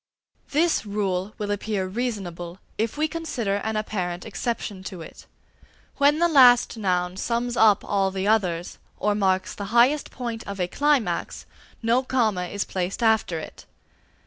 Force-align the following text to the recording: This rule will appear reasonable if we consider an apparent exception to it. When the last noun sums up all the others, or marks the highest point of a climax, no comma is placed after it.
This 0.49 0.83
rule 0.83 1.35
will 1.37 1.51
appear 1.51 1.85
reasonable 1.85 2.57
if 2.79 2.97
we 2.97 3.07
consider 3.07 3.57
an 3.57 3.75
apparent 3.75 4.25
exception 4.25 4.81
to 4.85 5.03
it. 5.03 5.27
When 5.97 6.17
the 6.17 6.27
last 6.27 6.75
noun 6.75 7.17
sums 7.17 7.55
up 7.55 7.85
all 7.85 8.09
the 8.09 8.27
others, 8.27 8.79
or 8.97 9.13
marks 9.13 9.53
the 9.53 9.65
highest 9.65 10.09
point 10.09 10.43
of 10.47 10.59
a 10.59 10.67
climax, 10.67 11.45
no 11.83 12.01
comma 12.01 12.45
is 12.45 12.65
placed 12.65 13.03
after 13.03 13.37
it. 13.37 13.67